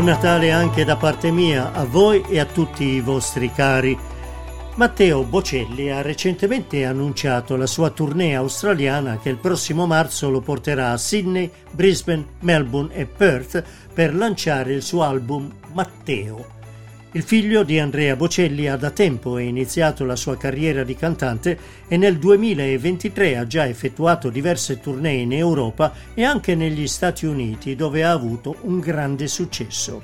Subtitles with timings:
[0.00, 3.94] Buon Natale anche da parte mia a voi e a tutti i vostri cari.
[4.76, 10.92] Matteo Bocelli ha recentemente annunciato la sua tournée australiana che il prossimo marzo lo porterà
[10.92, 16.59] a Sydney, Brisbane, Melbourne e Perth per lanciare il suo album Matteo.
[17.12, 21.96] Il figlio di Andrea Bocelli ha da tempo iniziato la sua carriera di cantante e
[21.96, 28.04] nel 2023 ha già effettuato diverse tournée in Europa e anche negli Stati Uniti dove
[28.04, 30.00] ha avuto un grande successo.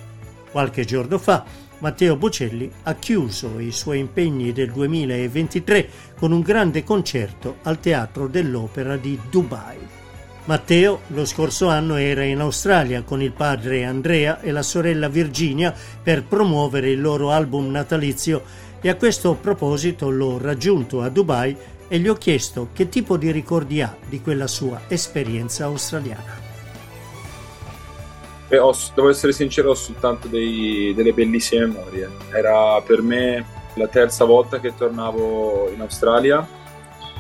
[0.51, 1.45] Qualche giorno fa
[1.79, 8.27] Matteo Bocelli ha chiuso i suoi impegni del 2023 con un grande concerto al Teatro
[8.27, 10.06] dell'Opera di Dubai.
[10.47, 15.75] Matteo lo scorso anno era in Australia con il padre Andrea e la sorella Virginia
[16.01, 18.45] per promuovere il loro album natalizio
[18.81, 21.57] e a questo proposito l'ho raggiunto a Dubai
[21.89, 26.45] e gli ho chiesto che tipo di ricordi ha di quella sua esperienza australiana.
[28.47, 32.09] Beh, ho, devo essere sincero, ho soltanto dei, delle bellissime memorie.
[32.33, 36.47] Era per me la terza volta che tornavo in Australia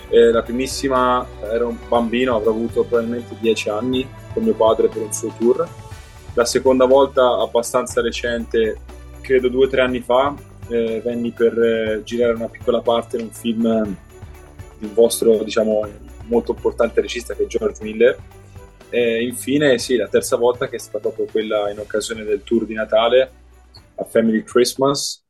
[0.08, 5.02] eh, la primissima ero un bambino, avrò avuto probabilmente 10 anni con mio padre per
[5.02, 5.68] un suo tour.
[6.34, 8.78] La seconda volta, abbastanza recente,
[9.20, 10.34] credo due o tre anni fa,
[10.68, 13.96] eh, venni per eh, girare una piccola parte in un film
[14.78, 15.86] di un vostro, diciamo,
[16.24, 18.18] molto importante regista che è George Miller.
[18.88, 22.64] E infine, sì, la terza volta che è stata proprio quella in occasione del tour
[22.64, 23.30] di Natale
[23.96, 25.24] a Family Christmas,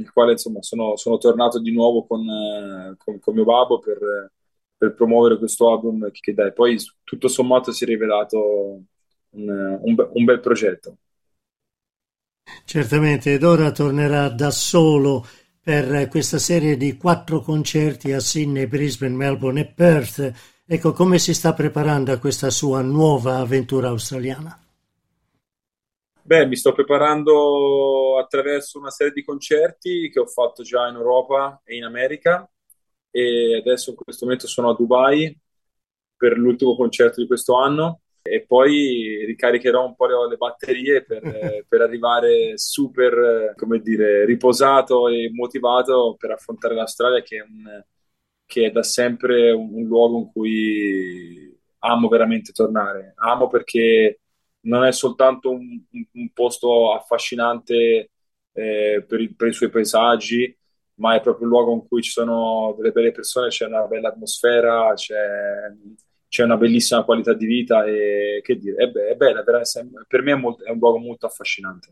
[0.00, 4.32] nel quale insomma sono, sono tornato di nuovo con, eh, con, con mio babbo per,
[4.76, 8.80] per, promuovere questo album che dai, poi tutto sommato si è rivelato
[9.30, 10.96] un, un, un bel progetto.
[12.64, 15.24] Certamente, ed ora tornerà da solo
[15.62, 20.32] per questa serie di quattro concerti a Sydney, Brisbane, Melbourne e Perth.
[20.66, 24.59] Ecco come si sta preparando a questa sua nuova avventura australiana.
[26.22, 31.60] Beh, mi sto preparando attraverso una serie di concerti che ho fatto già in Europa
[31.64, 32.48] e in America
[33.10, 35.36] e adesso in questo momento sono a Dubai
[36.16, 41.22] per l'ultimo concerto di questo anno e poi ricaricherò un po' le, batterie per,
[41.66, 47.82] per, arrivare super, come dire, riposato e motivato per affrontare l'Australia che è, un,
[48.44, 53.14] che è da sempre un, un luogo in cui amo veramente tornare.
[53.16, 54.19] Amo perché
[54.62, 55.80] non è soltanto un,
[56.12, 58.10] un posto affascinante
[58.52, 60.56] eh, per, i, per, i, suoi paesaggi,
[60.94, 64.08] ma è proprio un luogo in cui ci sono delle belle persone, c'è una bella
[64.08, 65.16] atmosfera, c'è,
[66.30, 70.30] c'è una bellissima qualità di vita e che dire, è, be- è bella, per me
[70.30, 71.88] è, molto, è un luogo molto affascinante.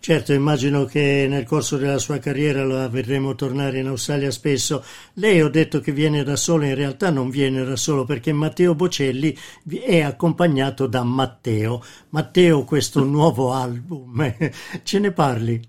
[0.00, 4.82] Certo, immagino che nel corso della sua carriera la vedremo tornare in Australia spesso.
[5.14, 8.74] Lei ha detto che viene da solo, in realtà non viene da solo perché Matteo
[8.74, 9.36] Bocelli
[9.68, 11.82] è accompagnato da Matteo.
[12.08, 14.34] Matteo, questo nuovo album,
[14.82, 15.60] ce ne parli?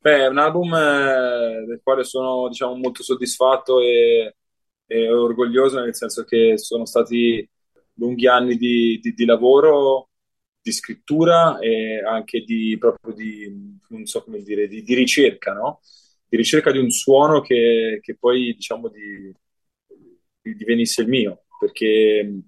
[0.00, 4.36] Beh, è un album eh, del quale sono diciamo, molto soddisfatto e
[4.92, 7.48] e orgoglioso nel senso che sono stati
[7.94, 10.10] lunghi anni di, di, di lavoro,
[10.60, 15.80] di scrittura e anche di, proprio di, non so come dire, di, di ricerca, no?
[16.28, 19.32] Di ricerca di un suono che, che poi, diciamo, di,
[20.40, 22.42] divenisse il mio, perché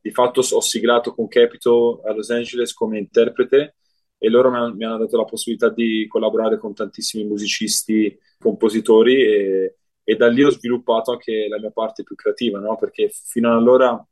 [0.00, 3.76] di fatto ho siglato con Capitol a Los Angeles come interprete
[4.18, 9.22] e loro mi hanno, mi hanno dato la possibilità di collaborare con tantissimi musicisti, compositori
[9.22, 9.78] e,
[10.10, 12.76] e da lì ho sviluppato anche la mia parte più creativa, no?
[12.76, 14.04] perché fino ad allora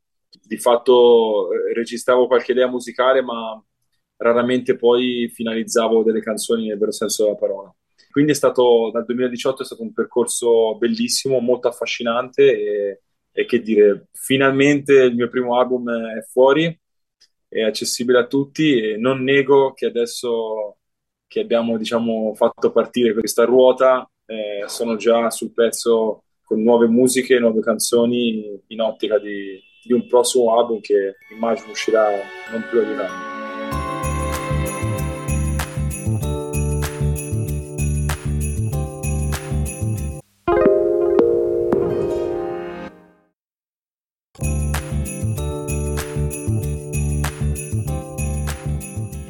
[0.44, 3.60] di fatto eh, registravo qualche idea musicale, ma
[4.18, 7.74] raramente poi finalizzavo delle canzoni nel vero senso della parola.
[8.12, 13.02] Quindi è stato, dal 2018 è stato un percorso bellissimo, molto affascinante e,
[13.32, 16.78] e che dire, finalmente il mio primo album è fuori,
[17.48, 20.76] è accessibile a tutti e non nego che adesso
[21.26, 27.38] che abbiamo diciamo, fatto partire questa ruota eh, sono già sul pezzo con nuove musiche,
[27.38, 32.08] nuove canzoni in ottica di, di un prossimo album che immagino uscirà
[32.50, 33.37] non più di un anno.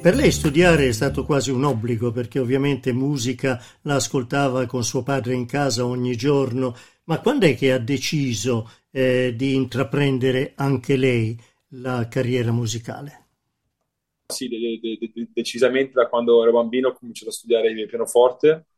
[0.08, 5.02] Per lei studiare è stato quasi un obbligo perché ovviamente musica la ascoltava con suo
[5.02, 6.74] padre in casa ogni giorno,
[7.04, 11.38] ma quando è che ha deciso eh, di intraprendere anche lei
[11.72, 13.26] la carriera musicale?
[14.32, 18.68] Sì, de- de- de- decisamente da quando ero bambino ho cominciato a studiare il pianoforte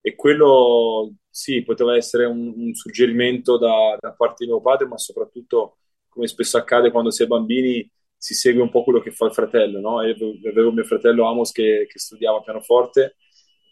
[0.00, 4.96] e quello sì, poteva essere un, un suggerimento da, da parte di mio padre, ma
[4.96, 5.78] soprattutto,
[6.08, 9.32] come spesso accade quando si è bambini, si segue un po' quello che fa il
[9.32, 10.02] fratello, no?
[10.02, 10.10] E
[10.48, 13.16] avevo mio fratello Amos che, che, studiava pianoforte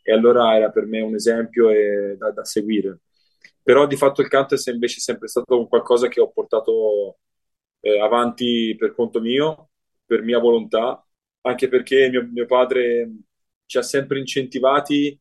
[0.03, 1.69] e allora era per me un esempio
[2.17, 3.01] da, da, seguire.
[3.63, 7.19] Però di fatto il canto è invece sempre stato qualcosa che ho portato
[7.81, 9.71] eh, avanti per conto mio,
[10.05, 11.05] per mia volontà,
[11.43, 13.11] anche perché mio, mio padre
[13.67, 15.19] ci ha sempre incentivati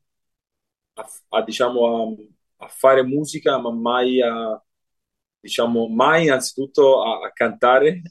[0.94, 2.13] a, a diciamo,
[2.57, 4.62] a, a, fare musica, ma mai a,
[5.39, 8.01] diciamo, mai innanzitutto a, a cantare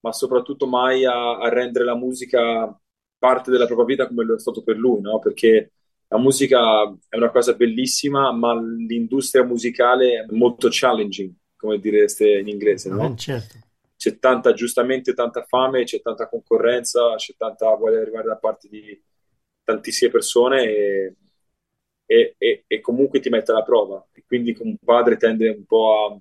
[0.00, 2.78] ma soprattutto mai a, a, rendere la musica
[3.18, 5.18] parte della propria vita come lo è stato per lui, no?
[5.18, 5.72] Perché
[6.08, 12.48] la musica è una cosa bellissima, ma l'industria musicale è molto challenging, come direste in
[12.48, 13.12] inglese, no?
[13.12, 13.58] Eh, certo.
[13.96, 18.68] C'è tanta, giustamente, tanta fame, c'è tanta concorrenza, c'è tanta voglia di arrivare da parte
[18.68, 18.98] di
[19.62, 21.16] tantissime persone e,
[22.06, 24.04] e, e, e comunque ti mette alla prova.
[24.12, 26.18] E quindi un padre tende un po' a,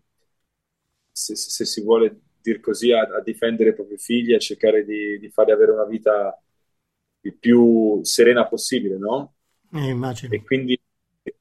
[1.09, 4.86] se, se, se si vuole dir così, a, a, difendere i propri figli, a cercare
[4.86, 6.39] di, di farli avere una vita
[7.21, 9.33] il più serena possibile, no?
[9.74, 10.33] Eh, immagino.
[10.33, 10.80] E quindi,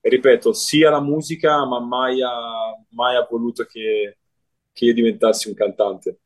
[0.01, 2.31] ripeto, sia la musica, ma mai ha,
[2.91, 4.17] mai ha voluto che,
[4.73, 6.19] che io diventassi un cantante.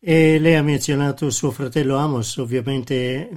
[0.00, 3.30] E lei ha menzionato suo fratello Amos, ovviamente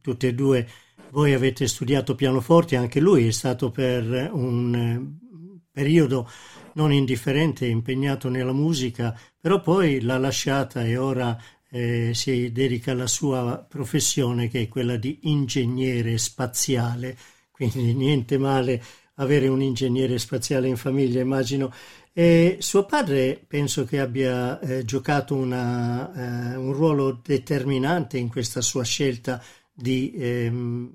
[0.00, 0.66] tutti e due
[1.14, 6.28] voi avete studiato pianoforte, anche lui è stato per un eh, periodo
[6.74, 11.38] non indifferente, impegnato nella musica, però poi l'ha lasciata e ora
[11.70, 17.16] eh, si dedica alla sua professione che è quella di ingegnere spaziale,
[17.50, 18.82] quindi niente male
[19.14, 21.72] avere un ingegnere spaziale in famiglia, immagino.
[22.12, 28.60] E suo padre penso che abbia eh, giocato una, eh, un ruolo determinante in questa
[28.60, 29.42] sua scelta
[29.72, 30.92] di ehm,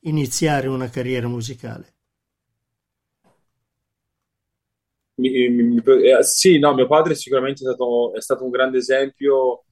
[0.00, 1.93] iniziare una carriera musicale.
[5.16, 9.64] Mi, mi, eh, sì, no, mio padre sicuramente è stato, è stato un grande esempio,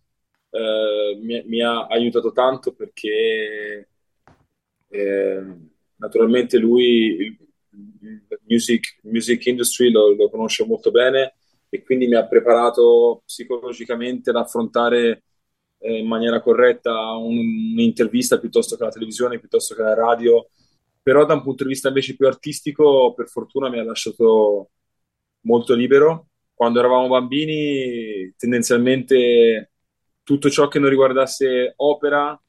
[0.51, 3.89] eh, mi, mi, ha aiutato tanto perché
[4.89, 5.45] eh,
[5.97, 7.37] naturalmente lui il,
[8.47, 11.35] music, music industry lo, lo, conosce molto bene
[11.69, 15.25] e quindi mi ha preparato psicologicamente ad affrontare
[15.79, 17.37] eh, in maniera corretta un,
[17.73, 20.49] un'intervista piuttosto che la televisione, piuttosto che la radio,
[21.03, 24.71] però da un punto di vista invece più artistico, per fortuna mi ha lasciato
[25.43, 26.29] molto libero.
[26.55, 29.73] Quando eravamo bambini, tendenzialmente
[30.23, 32.41] tutto ciò che non riguardasse opera,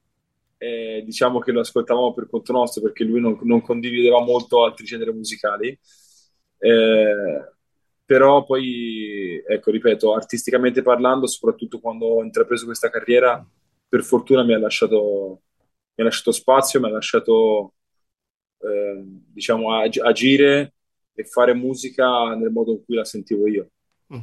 [0.58, 4.84] eh, diciamo che lo ascoltavamo per conto nostro perché lui non, non condivideva molto altri
[4.84, 5.78] generi musicali.
[6.58, 7.52] Eh,
[8.04, 13.44] però poi, ecco, ripeto, artisticamente parlando, soprattutto quando ho intrapreso questa carriera,
[13.88, 15.42] per fortuna mi ha lasciato,
[15.94, 17.74] mi ha lasciato spazio, mi ha lasciato,
[18.58, 20.74] eh, diciamo, ag- agire
[21.14, 23.70] e fare musica nel modo in cui la sentivo io.
[24.14, 24.20] Mm.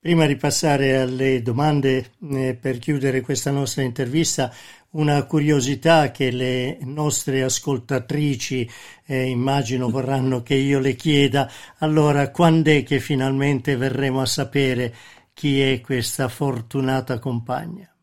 [0.00, 4.50] Prima di passare alle domande eh, per chiudere questa nostra intervista,
[4.92, 8.66] una curiosità che le nostre ascoltatrici
[9.04, 11.50] eh, immagino vorranno che io le chieda.
[11.80, 14.94] Allora, quando è che finalmente verremo a sapere
[15.34, 17.94] chi è questa fortunata compagna?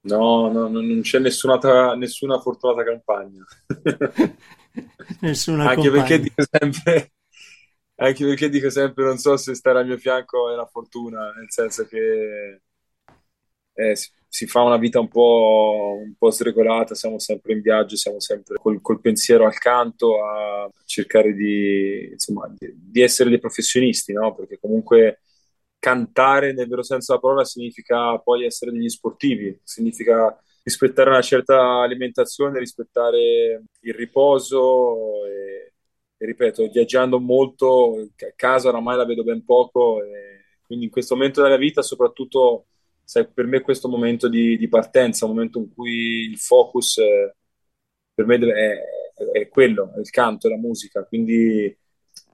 [0.00, 3.44] No, no non c'è nessuna, nessuna fortunata compagna.
[5.20, 6.04] Nessuna anche compagna.
[6.04, 7.12] perché dico sempre
[8.00, 11.50] anche perché dico sempre non so se stare al mio fianco è la fortuna nel
[11.50, 12.60] senso che
[13.74, 17.96] eh, si, si, fa una vita un po', un po' sregolata siamo sempre in viaggio
[17.96, 23.38] siamo sempre col, col pensiero al canto a cercare di, insomma, di, di essere dei
[23.38, 24.34] professionisti no?
[24.34, 25.20] perché comunque
[25.78, 31.80] cantare nel vero senso della parola significa poi essere degli sportivi significa rispettare una certa
[31.80, 35.72] alimentazione, rispettare il riposo e,
[36.16, 40.00] e ripeto, viaggiando molto, a casa oramai la vedo ben poco,
[40.66, 42.66] quindi in questo momento della vita soprattutto
[43.08, 47.34] sai, per me questo momento di, di, partenza, un momento in cui il focus eh,
[48.12, 51.74] per me è, è quello, è il canto, è la musica, quindi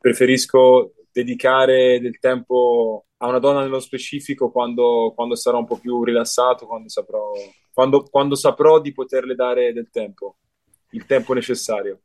[0.01, 6.03] preferisco dedicare del tempo a una donna nello specifico quando, quando sarò un po' più
[6.03, 7.31] rilassato, quando saprò,
[7.73, 10.39] quando, quando saprò di poterle dare del tempo,
[10.91, 12.01] il tempo necessario.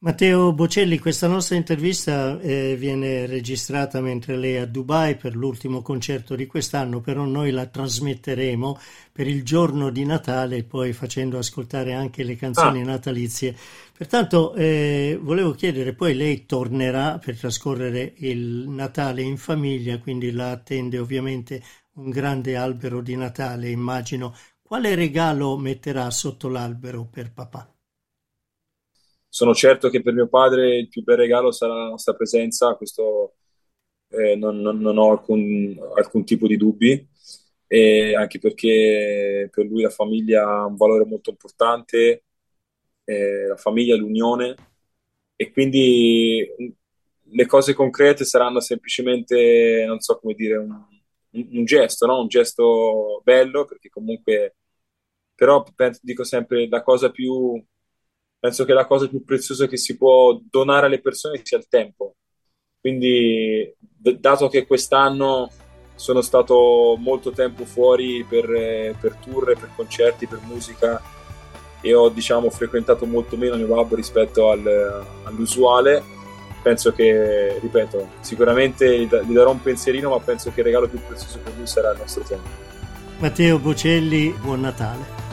[0.00, 5.82] Matteo Bocelli, questa nostra intervista eh, viene registrata mentre lei è a Dubai per l'ultimo
[5.82, 8.78] concerto di quest'anno, però noi la trasmetteremo
[9.10, 12.84] per il giorno di Natale, poi facendo ascoltare anche le canzoni ah.
[12.84, 13.56] natalizie.
[13.92, 20.52] Pertanto eh, volevo chiedere, poi lei tornerà per trascorrere il Natale in famiglia, quindi la
[20.52, 21.60] attende ovviamente
[21.94, 24.32] un grande albero di Natale, immagino.
[24.62, 27.72] Quale regalo metterà sotto l'albero per papà?
[29.28, 33.34] Sono certo che per mio padre il più bel regalo sarà la nostra presenza, questo
[34.08, 37.06] eh, non, non, non, ho alcun, alcun, tipo di dubbi,
[37.66, 42.24] e anche perché per lui la famiglia ha un valore molto importante,
[43.04, 44.54] eh, la famiglia, l'unione,
[45.36, 46.46] e quindi
[47.30, 50.70] le cose concrete saranno semplicemente, non so come dire, un,
[51.30, 52.20] un gesto, no?
[52.20, 54.56] un gesto bello, perché comunque,
[55.34, 55.64] però
[56.02, 57.62] dico sempre, la cosa più
[58.38, 62.16] penso che la cosa più preziosa che si può donare alle persone sia il tempo.
[62.80, 65.50] Quindi, dato che quest'anno
[65.94, 68.46] sono stato molto tempo fuori per,
[69.00, 71.02] per tour, per concerti, per musica
[71.80, 76.02] e ho diciamo frequentato molto meno mio babbo rispetto al, all'usuale,
[76.62, 81.38] penso che, ripeto, sicuramente gli, darò un pensierino, ma penso che il regalo più prezioso
[81.40, 82.48] per lui sarà il nostro tempo.
[83.18, 85.27] Matteo Bocelli, buon Natale.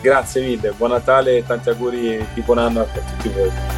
[0.00, 3.77] Grazie mille, buon Natale e tanti auguri di buon anno a tutti voi.